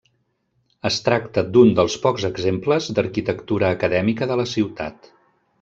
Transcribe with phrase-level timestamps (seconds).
[0.89, 5.17] Es tracta d'un dels pocs exemples d'arquitectura acadèmica de la ciutat.